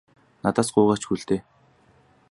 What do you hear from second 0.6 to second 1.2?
гуйгаа ч үгүй